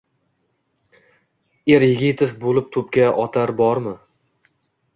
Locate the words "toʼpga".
2.77-3.07